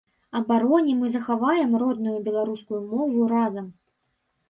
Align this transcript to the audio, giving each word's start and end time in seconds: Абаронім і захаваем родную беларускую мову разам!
Абаронім 0.37 1.03
і 1.09 1.11
захаваем 1.17 1.71
родную 1.85 2.17
беларускую 2.31 2.83
мову 2.91 3.33
разам! 3.37 3.73